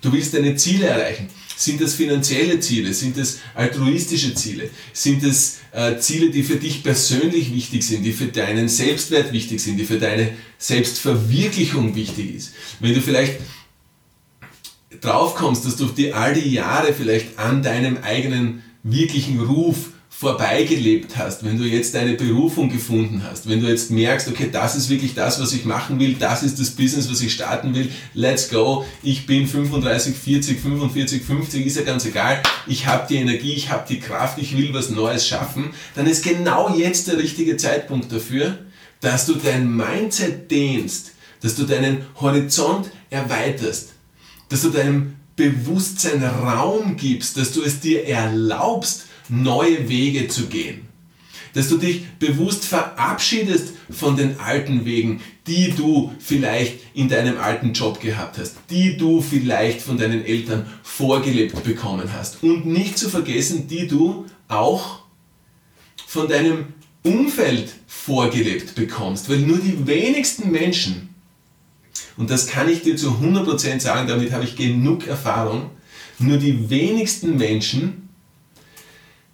Du 0.00 0.12
willst 0.12 0.32
deine 0.34 0.56
Ziele 0.56 0.86
erreichen. 0.86 1.28
Sind 1.56 1.80
das 1.80 1.94
finanzielle 1.94 2.60
Ziele? 2.60 2.92
Sind 2.92 3.16
das 3.16 3.38
altruistische 3.54 4.34
Ziele? 4.34 4.68
Sind 4.92 5.22
es 5.22 5.58
äh, 5.72 5.98
Ziele, 5.98 6.30
die 6.30 6.42
für 6.42 6.56
dich 6.56 6.82
persönlich 6.82 7.52
wichtig 7.54 7.82
sind, 7.82 8.02
die 8.02 8.12
für 8.12 8.26
deinen 8.26 8.68
Selbstwert 8.68 9.32
wichtig 9.32 9.60
sind, 9.60 9.78
die 9.78 9.84
für 9.84 9.98
deine 9.98 10.32
Selbstverwirklichung 10.58 11.94
wichtig 11.94 12.34
ist? 12.34 12.52
Wenn 12.80 12.94
du 12.94 13.00
vielleicht 13.00 13.40
drauf 15.00 15.34
kommst, 15.34 15.64
dass 15.64 15.76
du 15.76 15.86
die 15.86 16.12
all 16.12 16.34
die 16.34 16.50
Jahre 16.50 16.92
vielleicht 16.92 17.38
an 17.38 17.62
deinem 17.62 17.98
eigenen 17.98 18.62
wirklichen 18.82 19.40
Ruf 19.40 19.90
vorbeigelebt 20.18 21.18
hast, 21.18 21.44
wenn 21.44 21.58
du 21.58 21.64
jetzt 21.64 21.94
deine 21.94 22.14
Berufung 22.14 22.70
gefunden 22.70 23.22
hast, 23.22 23.50
wenn 23.50 23.60
du 23.60 23.68
jetzt 23.68 23.90
merkst, 23.90 24.28
okay, 24.28 24.48
das 24.50 24.74
ist 24.74 24.88
wirklich 24.88 25.14
das, 25.14 25.38
was 25.42 25.52
ich 25.52 25.66
machen 25.66 26.00
will, 26.00 26.14
das 26.14 26.42
ist 26.42 26.58
das 26.58 26.70
Business, 26.70 27.10
was 27.10 27.20
ich 27.20 27.34
starten 27.34 27.74
will, 27.74 27.90
let's 28.14 28.48
go, 28.48 28.86
ich 29.02 29.26
bin 29.26 29.46
35, 29.46 30.16
40, 30.16 30.58
45, 30.58 31.22
50, 31.22 31.66
ist 31.66 31.76
ja 31.76 31.82
ganz 31.82 32.06
egal, 32.06 32.42
ich 32.66 32.86
habe 32.86 33.06
die 33.06 33.16
Energie, 33.16 33.52
ich 33.52 33.70
habe 33.70 33.84
die 33.86 34.00
Kraft, 34.00 34.38
ich 34.38 34.56
will 34.56 34.72
was 34.72 34.88
Neues 34.88 35.28
schaffen, 35.28 35.74
dann 35.94 36.06
ist 36.06 36.24
genau 36.24 36.74
jetzt 36.74 37.08
der 37.08 37.18
richtige 37.18 37.58
Zeitpunkt 37.58 38.10
dafür, 38.10 38.56
dass 39.02 39.26
du 39.26 39.34
dein 39.34 39.70
Mindset 39.70 40.50
dehnst, 40.50 41.12
dass 41.42 41.56
du 41.56 41.64
deinen 41.64 42.06
Horizont 42.18 42.90
erweiterst, 43.10 43.90
dass 44.48 44.62
du 44.62 44.70
deinem 44.70 45.16
Bewusstsein 45.36 46.24
Raum 46.24 46.96
gibst, 46.96 47.36
dass 47.36 47.52
du 47.52 47.62
es 47.62 47.80
dir 47.80 48.08
erlaubst, 48.08 49.05
neue 49.28 49.88
Wege 49.88 50.28
zu 50.28 50.46
gehen. 50.46 50.82
Dass 51.54 51.68
du 51.68 51.78
dich 51.78 52.06
bewusst 52.18 52.64
verabschiedest 52.66 53.72
von 53.90 54.16
den 54.16 54.38
alten 54.38 54.84
Wegen, 54.84 55.22
die 55.46 55.70
du 55.70 56.12
vielleicht 56.18 56.80
in 56.92 57.08
deinem 57.08 57.38
alten 57.38 57.72
Job 57.72 58.00
gehabt 58.00 58.38
hast, 58.38 58.56
die 58.68 58.96
du 58.96 59.22
vielleicht 59.22 59.80
von 59.80 59.96
deinen 59.96 60.24
Eltern 60.24 60.66
vorgelebt 60.82 61.64
bekommen 61.64 62.12
hast. 62.12 62.42
Und 62.42 62.66
nicht 62.66 62.98
zu 62.98 63.08
vergessen, 63.08 63.68
die 63.68 63.86
du 63.86 64.26
auch 64.48 65.00
von 66.06 66.28
deinem 66.28 66.66
Umfeld 67.02 67.72
vorgelebt 67.86 68.74
bekommst. 68.74 69.30
Weil 69.30 69.38
nur 69.38 69.58
die 69.58 69.86
wenigsten 69.86 70.50
Menschen, 70.50 71.14
und 72.16 72.30
das 72.30 72.46
kann 72.46 72.68
ich 72.68 72.82
dir 72.82 72.96
zu 72.96 73.10
100% 73.12 73.80
sagen, 73.80 74.08
damit 74.08 74.32
habe 74.32 74.44
ich 74.44 74.56
genug 74.56 75.06
Erfahrung, 75.06 75.70
nur 76.18 76.36
die 76.38 76.70
wenigsten 76.70 77.36
Menschen 77.36 78.05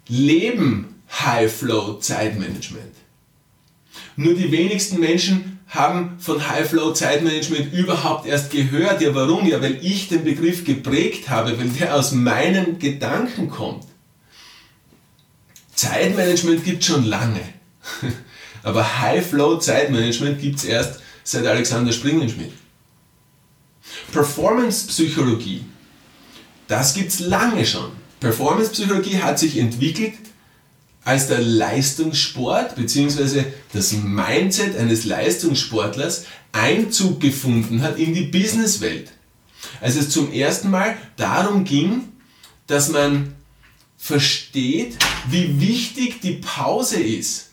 leben 0.09 1.02
High-Flow-Zeitmanagement. 1.11 2.94
Nur 4.16 4.35
die 4.35 4.50
wenigsten 4.50 5.00
Menschen 5.00 5.61
haben 5.68 6.18
von 6.18 6.47
High-Flow-Zeitmanagement 6.49 7.73
überhaupt 7.73 8.26
erst 8.26 8.50
gehört. 8.50 9.00
Ja, 9.00 9.14
warum? 9.14 9.47
Ja, 9.47 9.62
weil 9.62 9.85
ich 9.85 10.09
den 10.09 10.25
Begriff 10.25 10.64
geprägt 10.64 11.30
habe, 11.30 11.59
weil 11.59 11.68
der 11.68 11.94
aus 11.94 12.12
meinen 12.12 12.78
Gedanken 12.78 13.49
kommt. 13.49 13.85
Zeitmanagement 15.75 16.64
gibt 16.64 16.85
schon 16.85 17.04
lange. 17.04 17.40
Aber 18.62 19.00
High-Flow-Zeitmanagement 19.00 20.40
gibt 20.40 20.59
es 20.59 20.64
erst 20.64 21.00
seit 21.25 21.47
Alexander 21.47 21.92
Springenschmidt. 21.92 22.52
Performance-Psychologie, 24.12 25.64
das 26.68 26.94
gibt 26.94 27.09
es 27.09 27.21
lange 27.21 27.64
schon. 27.64 27.90
Performance-Psychologie 28.22 29.18
hat 29.18 29.38
sich 29.38 29.58
entwickelt, 29.58 30.14
als 31.04 31.26
der 31.26 31.40
Leistungssport 31.40 32.76
bzw. 32.76 33.44
das 33.72 33.92
Mindset 33.92 34.76
eines 34.76 35.04
Leistungssportlers 35.04 36.24
Einzug 36.52 37.20
gefunden 37.20 37.82
hat 37.82 37.98
in 37.98 38.14
die 38.14 38.22
Businesswelt. 38.22 39.12
Als 39.80 39.96
es 39.96 40.10
zum 40.10 40.32
ersten 40.32 40.70
Mal 40.70 40.96
darum 41.16 41.64
ging, 41.64 42.08
dass 42.66 42.90
man 42.90 43.34
versteht, 43.98 44.96
wie 45.28 45.60
wichtig 45.60 46.20
die 46.20 46.34
Pause 46.34 47.00
ist 47.00 47.51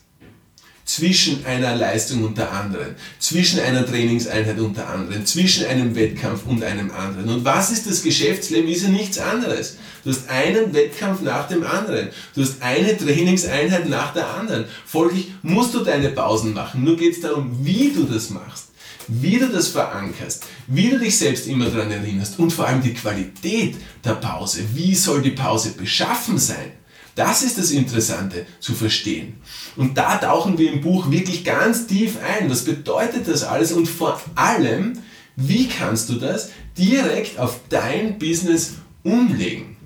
zwischen 0.90 1.46
einer 1.46 1.76
Leistung 1.76 2.24
und 2.24 2.36
der 2.36 2.50
anderen, 2.50 2.96
zwischen 3.20 3.60
einer 3.60 3.86
Trainingseinheit 3.86 4.58
und 4.58 4.76
der 4.76 4.88
anderen, 4.88 5.24
zwischen 5.24 5.66
einem 5.66 5.94
Wettkampf 5.94 6.46
und 6.46 6.64
einem 6.64 6.90
anderen. 6.90 7.28
Und 7.28 7.44
was 7.44 7.70
ist 7.70 7.88
das 7.88 8.02
Geschäftsleben? 8.02 8.68
Ist 8.68 8.82
ja 8.82 8.88
nichts 8.88 9.18
anderes. 9.18 9.76
Du 10.02 10.10
hast 10.10 10.28
einen 10.28 10.74
Wettkampf 10.74 11.20
nach 11.20 11.46
dem 11.46 11.62
anderen. 11.64 12.08
Du 12.34 12.42
hast 12.42 12.60
eine 12.60 12.96
Trainingseinheit 12.96 13.88
nach 13.88 14.12
der 14.12 14.34
anderen. 14.34 14.64
Folglich 14.84 15.32
musst 15.42 15.74
du 15.74 15.80
deine 15.80 16.08
Pausen 16.08 16.54
machen. 16.54 16.82
Nur 16.82 16.96
geht 16.96 17.14
es 17.14 17.20
darum, 17.20 17.56
wie 17.62 17.92
du 17.92 18.02
das 18.04 18.30
machst 18.30 18.66
wie 19.12 19.38
du 19.38 19.48
das 19.48 19.66
verankerst, 19.68 20.44
wie 20.68 20.90
du 20.90 20.98
dich 21.00 21.18
selbst 21.18 21.48
immer 21.48 21.64
daran 21.64 21.90
erinnerst 21.90 22.38
und 22.38 22.52
vor 22.52 22.68
allem 22.68 22.80
die 22.80 22.94
Qualität 22.94 23.74
der 24.04 24.14
Pause. 24.14 24.60
Wie 24.72 24.94
soll 24.94 25.20
die 25.20 25.32
Pause 25.32 25.72
beschaffen 25.72 26.38
sein? 26.38 26.70
Das 27.14 27.42
ist 27.42 27.58
das 27.58 27.70
Interessante 27.70 28.46
zu 28.60 28.74
verstehen. 28.74 29.40
Und 29.76 29.98
da 29.98 30.16
tauchen 30.16 30.58
wir 30.58 30.72
im 30.72 30.80
Buch 30.80 31.10
wirklich 31.10 31.44
ganz 31.44 31.86
tief 31.86 32.18
ein. 32.22 32.48
Was 32.50 32.64
bedeutet 32.64 33.26
das 33.28 33.42
alles? 33.42 33.72
Und 33.72 33.86
vor 33.86 34.20
allem, 34.34 34.98
wie 35.36 35.68
kannst 35.68 36.08
du 36.08 36.14
das 36.14 36.50
direkt 36.78 37.38
auf 37.38 37.60
dein 37.68 38.18
Business 38.18 38.74
umlegen? 39.02 39.76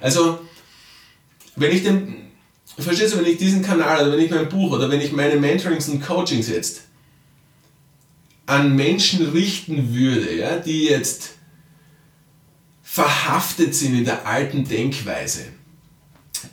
Also, 0.00 0.40
wenn 1.56 1.72
ich 1.72 1.82
den, 1.82 2.16
verstehst 2.78 3.14
du, 3.14 3.18
wenn 3.18 3.26
ich 3.26 3.38
diesen 3.38 3.62
Kanal 3.62 4.06
oder 4.06 4.16
wenn 4.16 4.24
ich 4.24 4.30
mein 4.30 4.48
Buch 4.48 4.72
oder 4.72 4.90
wenn 4.90 5.00
ich 5.00 5.12
meine 5.12 5.36
Mentorings 5.36 5.88
und 5.88 6.00
Coachings 6.00 6.48
jetzt 6.48 6.82
an 8.46 8.74
Menschen 8.74 9.28
richten 9.30 9.94
würde, 9.94 10.34
ja, 10.34 10.56
die 10.56 10.84
jetzt 10.84 11.34
verhaftet 12.82 13.74
sind 13.74 13.98
in 13.98 14.04
der 14.04 14.26
alten 14.26 14.64
Denkweise, 14.66 15.44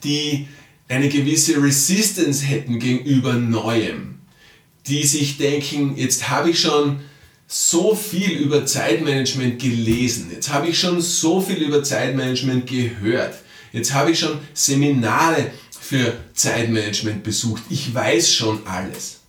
die 0.04 0.48
eine 0.88 1.10
gewisse 1.10 1.62
Resistance 1.62 2.46
hätten 2.46 2.80
gegenüber 2.80 3.34
Neuem, 3.34 4.20
die 4.88 5.04
sich 5.06 5.38
denken, 5.38 5.98
jetzt 5.98 6.30
habe 6.30 6.52
ich 6.52 6.60
schon 6.60 7.00
so 7.48 7.96
viel 7.96 8.32
über 8.32 8.66
Zeitmanagement 8.66 9.60
gelesen, 9.60 10.30
jetzt 10.32 10.52
habe 10.52 10.68
ich 10.68 10.80
schon 10.80 11.02
so 11.02 11.42
viel 11.42 11.58
über 11.58 11.84
Zeitmanagement 11.84 12.68
gehört, 12.68 13.36
jetzt 13.72 13.94
habe 13.94 14.12
ich 14.12 14.20
schon 14.20 14.40
Seminare 14.54 15.52
für 15.80 16.18
Zeitmanagement 16.34 17.24
besucht, 17.24 17.64
ich 17.70 17.94
weiß 17.94 18.34
schon 18.34 18.66
alles. 18.66 19.20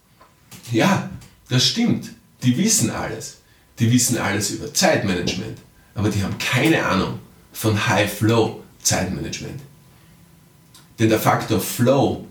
Ja, 0.73 1.11
das 1.49 1.67
stimmt, 1.67 2.11
die 2.43 2.57
wissen 2.57 2.91
alles, 2.91 3.39
die 3.79 3.91
wissen 3.93 4.19
alles 4.19 4.51
über 4.51 4.73
Zeitmanagement, 4.73 5.59
aber 5.95 6.09
die 6.09 6.23
haben 6.23 6.37
keine 6.39 6.85
Ahnung 6.85 7.19
von 7.53 7.87
High-Flow 7.87 8.63
Zeitmanagement. 8.83 9.61
Denn 10.99 11.09
der 11.09 11.21
Faktor 11.21 11.61
Flow, 11.61 12.27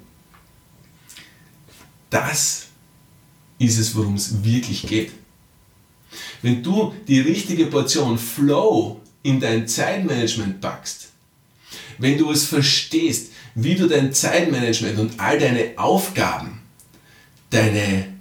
das 2.09 2.67
ist 3.59 3.77
es, 3.77 3.95
worum 3.95 4.15
es 4.15 4.43
wirklich 4.43 4.83
geht. 4.83 5.11
Wenn 6.41 6.63
du 6.63 6.93
die 7.07 7.19
richtige 7.19 7.67
Portion 7.67 8.17
Flow 8.17 9.01
in 9.23 9.39
dein 9.39 9.67
Zeitmanagement 9.67 10.61
packst, 10.61 11.09
wenn 11.97 12.17
du 12.17 12.31
es 12.31 12.45
verstehst, 12.45 13.31
wie 13.55 13.75
du 13.75 13.87
dein 13.87 14.13
Zeitmanagement 14.13 14.99
und 14.99 15.19
all 15.19 15.39
deine 15.39 15.73
Aufgaben, 15.77 16.61
deine, 17.49 18.13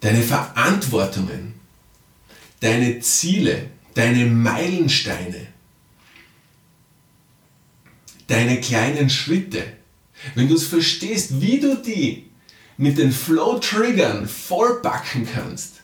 deine 0.00 0.22
Verantwortungen, 0.22 1.54
deine 2.60 3.00
Ziele, 3.00 3.70
deine 3.94 4.26
Meilensteine, 4.26 5.46
deine 8.26 8.60
kleinen 8.60 9.08
Schritte, 9.08 9.75
wenn 10.34 10.48
du 10.48 10.54
es 10.54 10.66
verstehst, 10.66 11.40
wie 11.40 11.60
du 11.60 11.76
die 11.76 12.26
mit 12.76 12.98
den 12.98 13.12
Flow-Triggern 13.12 14.28
vollbacken 14.28 15.26
kannst 15.32 15.82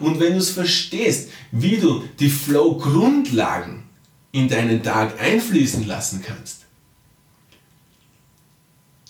und 0.00 0.20
wenn 0.20 0.32
du 0.32 0.38
es 0.38 0.50
verstehst, 0.50 1.30
wie 1.50 1.76
du 1.76 2.04
die 2.18 2.30
Flow-Grundlagen 2.30 3.84
in 4.32 4.48
deinen 4.48 4.82
Tag 4.82 5.20
einfließen 5.20 5.86
lassen 5.86 6.22
kannst, 6.24 6.62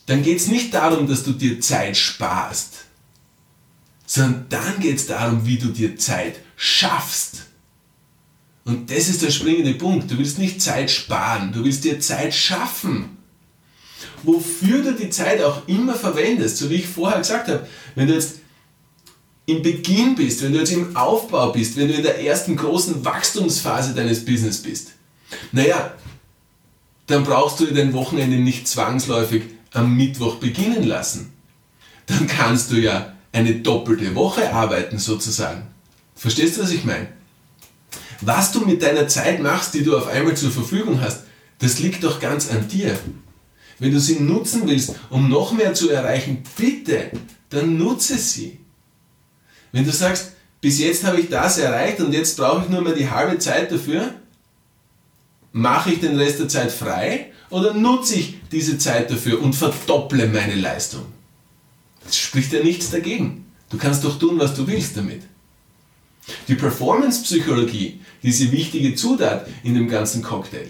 dann 0.06 0.22
geht 0.22 0.38
es 0.38 0.48
nicht 0.48 0.74
darum, 0.74 1.06
dass 1.06 1.22
du 1.22 1.32
dir 1.32 1.60
Zeit 1.60 1.96
sparst, 1.96 2.86
sondern 4.04 4.46
dann 4.48 4.80
geht 4.80 4.96
es 4.96 5.06
darum, 5.06 5.46
wie 5.46 5.58
du 5.58 5.68
dir 5.68 5.96
Zeit 5.96 6.40
schaffst. 6.56 7.46
Und 8.64 8.90
das 8.90 9.08
ist 9.08 9.22
der 9.22 9.30
springende 9.30 9.74
Punkt. 9.74 10.10
Du 10.10 10.18
willst 10.18 10.38
nicht 10.38 10.60
Zeit 10.60 10.90
sparen, 10.90 11.52
du 11.52 11.64
willst 11.64 11.84
dir 11.84 12.00
Zeit 12.00 12.34
schaffen. 12.34 13.16
Wofür 14.22 14.82
du 14.82 14.92
die 14.92 15.10
Zeit 15.10 15.42
auch 15.42 15.66
immer 15.66 15.94
verwendest, 15.94 16.58
so 16.58 16.70
wie 16.70 16.76
ich 16.76 16.86
vorher 16.86 17.18
gesagt 17.18 17.48
habe, 17.48 17.66
wenn 17.94 18.06
du 18.06 18.14
jetzt 18.14 18.36
im 19.46 19.62
Beginn 19.62 20.14
bist, 20.14 20.42
wenn 20.42 20.52
du 20.52 20.60
jetzt 20.60 20.72
im 20.72 20.96
Aufbau 20.96 21.50
bist, 21.50 21.76
wenn 21.76 21.88
du 21.88 21.94
in 21.94 22.02
der 22.02 22.24
ersten 22.24 22.56
großen 22.56 23.04
Wachstumsphase 23.04 23.94
deines 23.94 24.24
Business 24.24 24.62
bist, 24.62 24.92
naja, 25.50 25.94
dann 27.06 27.24
brauchst 27.24 27.60
du 27.60 27.66
dein 27.66 27.92
Wochenende 27.92 28.36
nicht 28.36 28.68
zwangsläufig 28.68 29.42
am 29.72 29.96
Mittwoch 29.96 30.36
beginnen 30.36 30.84
lassen. 30.84 31.32
Dann 32.06 32.26
kannst 32.26 32.70
du 32.70 32.76
ja 32.76 33.14
eine 33.32 33.56
doppelte 33.56 34.14
Woche 34.14 34.52
arbeiten 34.52 34.98
sozusagen. 34.98 35.66
Verstehst 36.14 36.56
du, 36.56 36.62
was 36.62 36.70
ich 36.70 36.84
meine? 36.84 37.08
Was 38.20 38.52
du 38.52 38.60
mit 38.60 38.82
deiner 38.82 39.08
Zeit 39.08 39.42
machst, 39.42 39.74
die 39.74 39.82
du 39.82 39.96
auf 39.96 40.06
einmal 40.06 40.36
zur 40.36 40.50
Verfügung 40.50 41.00
hast, 41.00 41.24
das 41.58 41.80
liegt 41.80 42.04
doch 42.04 42.20
ganz 42.20 42.50
an 42.50 42.68
dir. 42.68 42.96
Wenn 43.82 43.90
du 43.90 43.98
sie 43.98 44.20
nutzen 44.20 44.62
willst, 44.66 44.94
um 45.10 45.28
noch 45.28 45.50
mehr 45.50 45.74
zu 45.74 45.90
erreichen, 45.90 46.44
bitte, 46.56 47.10
dann 47.50 47.78
nutze 47.78 48.16
sie. 48.16 48.60
Wenn 49.72 49.84
du 49.84 49.90
sagst, 49.90 50.34
bis 50.60 50.78
jetzt 50.78 51.02
habe 51.02 51.20
ich 51.20 51.28
das 51.28 51.58
erreicht 51.58 51.98
und 51.98 52.12
jetzt 52.12 52.36
brauche 52.36 52.62
ich 52.62 52.70
nur 52.70 52.82
mehr 52.82 52.92
die 52.92 53.10
halbe 53.10 53.40
Zeit 53.40 53.72
dafür, 53.72 54.14
mache 55.50 55.94
ich 55.94 55.98
den 55.98 56.16
Rest 56.16 56.38
der 56.38 56.46
Zeit 56.46 56.70
frei 56.70 57.32
oder 57.50 57.74
nutze 57.74 58.14
ich 58.14 58.36
diese 58.52 58.78
Zeit 58.78 59.10
dafür 59.10 59.42
und 59.42 59.56
verdopple 59.56 60.28
meine 60.28 60.54
Leistung? 60.54 61.06
Es 62.06 62.16
spricht 62.16 62.52
ja 62.52 62.62
nichts 62.62 62.90
dagegen. 62.90 63.46
Du 63.68 63.78
kannst 63.78 64.04
doch 64.04 64.16
tun, 64.16 64.38
was 64.38 64.54
du 64.54 64.64
willst 64.68 64.96
damit. 64.96 65.22
Die 66.46 66.54
Performance-Psychologie, 66.54 67.98
diese 68.22 68.52
wichtige 68.52 68.94
Zutat 68.94 69.48
in 69.64 69.74
dem 69.74 69.88
ganzen 69.88 70.22
Cocktail, 70.22 70.68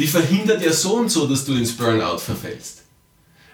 die 0.00 0.06
verhindert 0.06 0.62
ja 0.64 0.72
so 0.72 0.94
und 0.94 1.10
so, 1.10 1.26
dass 1.26 1.44
du 1.44 1.52
ins 1.52 1.72
Burnout 1.72 2.18
verfällst. 2.18 2.78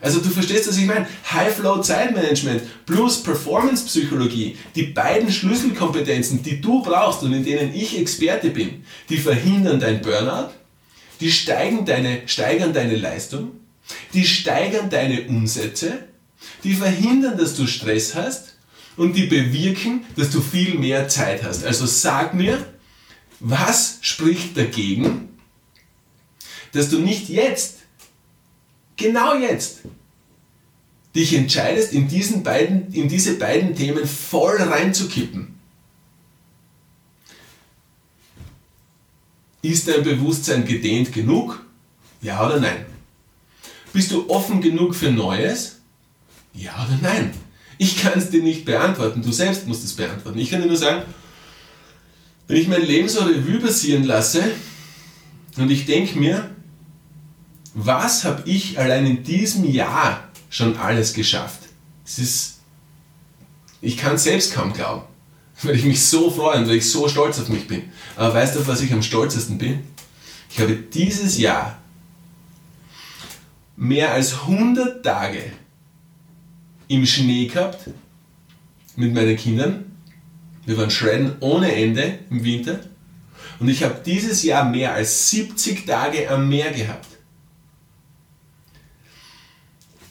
Also 0.01 0.21
du 0.21 0.29
verstehst, 0.29 0.69
was 0.69 0.79
ich 0.79 0.87
meine? 0.87 1.09
High-Flow-Zeitmanagement 1.33 2.63
plus 2.87 3.21
Performance-Psychologie, 3.25 4.57
die 4.77 4.85
beiden 4.85 5.33
Schlüsselkompetenzen, 5.33 6.45
die 6.45 6.61
du 6.61 6.83
brauchst 6.83 7.25
und 7.25 7.33
in 7.33 7.45
denen 7.45 7.75
ich 7.75 7.99
Experte 7.99 8.51
bin, 8.51 8.85
die 9.09 9.17
verhindern 9.17 9.81
dein 9.81 10.01
Burnout, 10.03 10.51
die 11.21 11.33
steigern 11.33 11.85
deine, 11.85 12.23
steigern 12.27 12.73
deine 12.73 12.95
Leistung, 12.95 13.53
die 14.15 14.25
steigern 14.25 14.89
deine 14.89 15.23
Umsätze, 15.23 16.05
die 16.63 16.75
verhindern, 16.75 17.37
dass 17.37 17.57
du 17.57 17.67
Stress 17.67 18.15
hast 18.15 18.55
und 18.97 19.17
die 19.17 19.27
bewirken, 19.27 20.05
dass 20.15 20.31
du 20.31 20.41
viel 20.41 20.79
mehr 20.79 21.09
Zeit 21.09 21.43
hast. 21.43 21.65
Also 21.65 21.87
sag 21.87 22.35
mir, 22.35 22.65
was 23.41 23.99
spricht 24.03 24.57
dagegen, 24.57 25.36
dass 26.77 26.91
du 26.91 26.99
nicht 26.99 27.29
jetzt, 27.29 27.79
genau 28.97 29.35
jetzt, 29.35 29.81
dich 31.15 31.35
entscheidest, 31.35 31.93
in, 31.93 32.09
diesen 32.09 32.43
beiden, 32.43 32.93
in 32.93 33.09
diese 33.09 33.39
beiden 33.39 33.75
Themen 33.75 34.07
voll 34.07 34.57
reinzukippen. 34.57 35.55
Ist 39.63 39.89
dein 39.89 40.05
Bewusstsein 40.05 40.65
gedehnt 40.65 41.13
genug? 41.13 41.65
Ja 42.21 42.45
oder 42.47 42.61
nein? 42.61 42.85
Bist 43.93 44.13
du 44.13 44.29
offen 44.29 44.61
genug 44.61 44.95
für 44.95 45.11
Neues? 45.11 45.81
Ja 46.53 46.87
oder 46.87 46.99
nein? 47.01 47.33
Ich 47.79 48.01
kann 48.01 48.19
es 48.19 48.31
dir 48.31 48.43
nicht 48.43 48.65
beantworten, 48.65 49.23
du 49.23 49.33
selbst 49.33 49.67
musst 49.67 49.85
es 49.85 49.95
beantworten. 49.95 50.39
Ich 50.39 50.51
kann 50.51 50.63
dir 50.63 50.69
nur 50.69 50.77
sagen, 50.77 51.03
wenn 52.47 52.57
ich 52.57 52.69
mein 52.69 52.83
Leben 52.83 53.09
so 53.09 53.21
Revue 53.21 53.59
passieren 53.59 54.05
lasse 54.05 54.45
und 55.57 55.71
ich 55.71 55.87
denke 55.87 56.19
mir, 56.19 56.56
was 57.79 58.25
habe 58.25 58.49
ich 58.49 58.79
allein 58.79 59.05
in 59.05 59.23
diesem 59.23 59.71
Jahr 59.71 60.27
schon 60.49 60.79
alles 60.79 61.13
geschafft? 61.13 61.61
Es 62.07 62.19
ist, 62.19 62.61
ich 63.83 63.99
kann 63.99 64.15
es 64.15 64.25
selbst 64.25 64.55
kaum 64.55 64.73
glauben, 64.73 65.03
weil 65.63 65.77
ich 65.77 65.85
mich 65.85 66.03
so 66.03 66.31
freue 66.31 66.57
und 66.57 66.69
weil 66.69 66.77
ich 66.77 66.91
so 66.91 67.07
stolz 67.07 67.39
auf 67.39 67.51
mich 67.51 67.69
bin. 67.69 67.83
Aber 68.17 68.33
weißt 68.33 68.57
du, 68.57 68.61
auf 68.61 68.67
was 68.67 68.81
ich 68.81 68.93
am 68.95 69.03
stolzesten 69.03 69.59
bin? 69.59 69.81
Ich 70.51 70.59
habe 70.59 70.75
dieses 70.75 71.37
Jahr 71.37 71.77
mehr 73.77 74.13
als 74.13 74.33
100 74.33 75.05
Tage 75.05 75.53
im 76.89 77.05
Schnee 77.05 77.47
gehabt 77.47 77.91
mit 78.97 79.13
meinen 79.13 79.37
Kindern. 79.37 79.85
Wir 80.65 80.79
waren 80.79 80.91
schredden 80.91 81.37
ohne 81.41 81.75
Ende 81.75 82.21
im 82.31 82.43
Winter. 82.43 82.81
Und 83.59 83.69
ich 83.69 83.83
habe 83.83 84.01
dieses 84.05 84.43
Jahr 84.45 84.65
mehr 84.65 84.95
als 84.95 85.29
70 85.29 85.85
Tage 85.85 86.31
am 86.31 86.49
Meer 86.49 86.73
gehabt. 86.73 87.16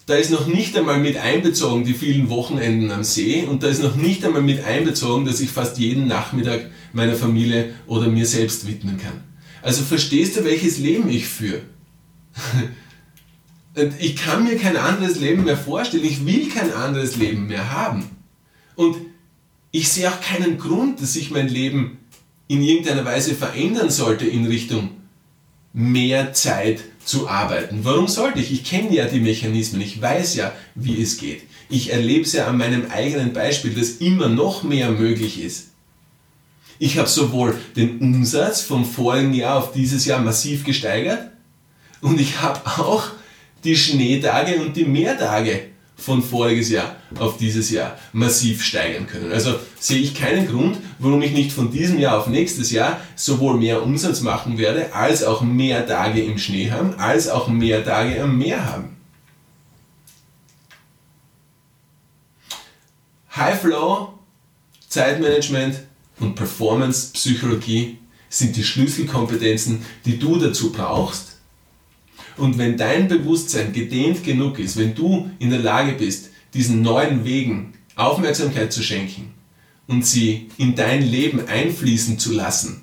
Da 0.06 0.16
ist 0.16 0.30
noch 0.30 0.46
nicht 0.46 0.78
einmal 0.78 1.00
mit 1.00 1.18
einbezogen 1.18 1.84
die 1.84 1.96
vielen 1.96 2.30
Wochenenden 2.30 2.92
am 2.92 3.04
See 3.04 3.44
und 3.44 3.64
da 3.64 3.68
ist 3.68 3.82
noch 3.82 3.96
nicht 3.96 4.24
einmal 4.24 4.44
mit 4.44 4.64
einbezogen, 4.64 5.26
dass 5.26 5.40
ich 5.40 5.50
fast 5.50 5.80
jeden 5.80 6.08
Nachmittag 6.08 6.70
meiner 6.94 7.16
Familie 7.16 7.74
oder 7.88 8.08
mir 8.08 8.28
selbst 8.28 8.68
widmen 8.68 9.00
kann. 9.00 9.24
Also 9.64 9.82
verstehst 9.84 10.38
du, 10.38 10.44
welches 10.44 10.78
Leben 10.78 11.10
ich 11.10 11.26
führe? 11.26 11.62
ich 14.00 14.16
kann 14.16 14.44
mir 14.44 14.58
kein 14.58 14.78
anderes 14.78 15.20
Leben 15.20 15.44
mehr 15.44 15.58
vorstellen, 15.58 16.06
ich 16.06 16.24
will 16.24 16.50
kein 16.50 16.72
anderes 16.72 17.16
Leben 17.16 17.48
mehr 17.48 17.72
haben. 17.72 18.08
Und 18.76 18.98
ich 19.72 19.90
sehe 19.90 20.08
auch 20.10 20.22
keinen 20.22 20.60
Grund, 20.60 21.02
dass 21.02 21.14
sich 21.14 21.32
mein 21.32 21.48
Leben 21.48 21.98
in 22.48 22.62
irgendeiner 22.62 23.06
Weise 23.06 23.34
verändern 23.34 23.90
sollte 23.90 24.28
in 24.28 24.46
Richtung 24.46 24.92
mehr 25.74 26.34
Zeit 26.34 26.84
zu 27.06 27.28
arbeiten. 27.28 27.80
Warum 27.84 28.08
sollte 28.08 28.40
ich? 28.40 28.52
Ich 28.52 28.64
kenne 28.64 28.94
ja 28.94 29.06
die 29.06 29.20
Mechanismen, 29.20 29.82
ich 29.82 30.02
weiß 30.02 30.36
ja, 30.36 30.52
wie 30.74 31.02
es 31.02 31.18
geht. 31.18 31.44
Ich 31.70 31.92
erlebe 31.92 32.24
es 32.24 32.34
ja 32.34 32.48
an 32.48 32.58
meinem 32.58 32.92
eigenen 32.92 33.34
Beispiel, 33.34 33.74
dass 33.74 33.90
immer 33.98 34.28
noch 34.28 34.64
mehr 34.64 34.92
möglich 34.92 35.42
ist. 35.42 35.70
Ich 36.78 36.98
habe 36.98 37.08
sowohl 37.08 37.58
den 37.76 38.00
Umsatz 38.00 38.62
vom 38.62 38.86
vorigen 38.86 39.34
Jahr 39.34 39.58
auf 39.58 39.72
dieses 39.72 40.06
Jahr 40.06 40.20
massiv 40.20 40.66
gesteigert 40.66 41.32
und 42.02 42.20
ich 42.20 42.42
habe 42.42 42.60
auch 42.82 43.08
die 43.64 43.78
Schneetage 43.78 44.62
und 44.62 44.76
die 44.76 44.86
Mehrtage 44.86 45.68
von 45.96 46.22
voriges 46.22 46.70
Jahr 46.70 46.98
auf 47.20 47.38
dieses 47.38 47.70
Jahr 47.70 47.98
massiv 48.14 48.64
steigern 48.64 49.08
können. 49.08 49.32
Also 49.32 49.56
sehe 49.80 50.02
ich 50.02 50.14
keinen 50.14 50.48
Grund, 50.48 50.78
warum 51.00 51.22
ich 51.22 51.32
nicht 51.32 51.52
von 51.52 51.72
diesem 51.72 52.00
Jahr 52.00 52.18
auf 52.18 52.28
nächstes 52.28 52.72
Jahr 52.72 53.00
sowohl 53.16 53.58
mehr 53.58 53.82
Umsatz 53.82 54.22
machen 54.22 54.58
werde, 54.58 54.94
als 54.94 55.24
auch 55.24 55.42
mehr 55.42 55.88
Tage 55.88 56.24
im 56.24 56.38
Schnee 56.38 56.72
haben, 56.72 56.96
als 56.96 57.30
auch 57.30 57.48
mehr 57.48 57.84
Tage 57.84 58.22
am 58.22 58.38
Meer 58.38 58.66
haben. 58.66 58.98
High 63.36 63.60
Flow, 63.60 64.14
Zeitmanagement 64.88 65.80
und 66.20 66.36
Performance 66.36 67.12
Psychologie 67.14 67.98
sind 68.30 68.56
die 68.56 68.64
Schlüsselkompetenzen, 68.64 69.86
die 70.06 70.20
du 70.20 70.38
dazu 70.38 70.72
brauchst, 70.72 71.35
und 72.38 72.58
wenn 72.58 72.78
dein 72.78 73.08
Bewusstsein 73.08 73.74
gedehnt 73.74 74.24
genug 74.24 74.60
ist, 74.60 74.78
wenn 74.78 74.96
du 74.96 75.30
in 75.40 75.50
der 75.50 75.60
Lage 75.60 75.94
bist, 75.94 76.30
diesen 76.54 76.82
neuen 76.82 77.24
Wegen 77.26 77.74
Aufmerksamkeit 77.96 78.74
zu 78.74 78.84
schenken 78.84 79.34
und 79.88 80.06
sie 80.06 80.50
in 80.58 80.76
dein 80.76 81.02
Leben 81.02 81.48
einfließen 81.48 82.20
zu 82.20 82.34
lassen, 82.34 82.82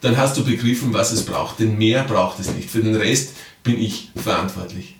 dann 0.00 0.16
hast 0.16 0.36
du 0.36 0.44
begriffen, 0.44 0.92
was 0.92 1.12
es 1.12 1.24
braucht. 1.24 1.60
Denn 1.60 1.78
mehr 1.78 2.04
braucht 2.04 2.38
es 2.38 2.52
nicht. 2.52 2.68
Für 2.68 2.82
den 2.82 2.94
Rest 2.94 3.34
bin 3.62 3.80
ich 3.80 4.10
verantwortlich. 4.14 4.93